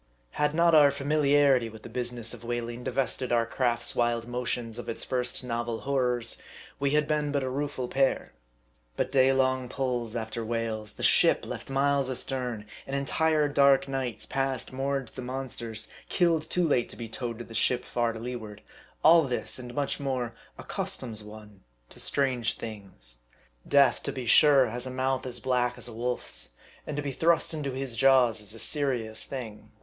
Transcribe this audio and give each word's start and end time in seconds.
Had 0.31 0.55
not 0.55 0.73
our 0.73 0.89
familiarity 0.89 1.69
with 1.69 1.83
the 1.83 1.87
business 1.87 2.33
of 2.33 2.43
whaling 2.43 2.83
divested 2.83 3.31
our 3.31 3.45
craft's 3.45 3.93
wild 3.95 4.27
motions 4.27 4.79
of 4.79 4.89
its 4.89 5.03
first 5.03 5.43
novel 5.43 5.81
horrors, 5.81 6.41
we 6.79 6.89
had 6.95 7.07
been 7.07 7.31
but 7.31 7.43
a 7.43 7.49
rueful 7.51 7.87
pair. 7.87 8.33
But 8.97 9.11
day 9.11 9.31
long 9.31 9.69
pulls 9.69 10.15
after 10.15 10.43
whales, 10.43 10.93
the 10.93 11.03
ship 11.03 11.45
left 11.45 11.69
miles 11.69 12.09
astern; 12.09 12.65
and 12.87 12.95
entire 12.95 13.47
dark 13.47 13.87
nights 13.87 14.25
passed 14.25 14.73
moored 14.73 15.05
to 15.09 15.15
the 15.15 15.21
monsters, 15.21 15.87
killed 16.09 16.49
too 16.49 16.67
late 16.67 16.89
to 16.89 16.95
be 16.95 17.07
towed 17.07 17.37
to 17.37 17.45
the 17.45 17.53
ship 17.53 17.85
far 17.85 18.11
to 18.11 18.17
leeward: 18.17 18.63
all 19.03 19.21
this, 19.25 19.59
and 19.59 19.71
much 19.75 19.99
more, 19.99 20.33
ac 20.57 20.65
customs 20.67 21.23
one 21.23 21.61
to 21.89 21.99
strange 21.99 22.57
things. 22.57 23.19
Death, 23.67 24.01
to 24.01 24.11
be 24.11 24.25
sure, 24.25 24.65
has 24.71 24.87
a 24.87 24.89
mouth 24.89 25.27
as 25.27 25.39
black 25.39 25.77
as 25.77 25.87
a 25.87 25.93
wolf's, 25.93 26.55
and 26.87 26.97
to 26.97 27.03
be 27.03 27.11
thrust 27.11 27.53
into 27.53 27.73
his 27.73 27.95
jaws 27.95 28.41
is 28.41 28.55
a 28.55 28.57
serious 28.57 29.25
thing. 29.25 29.69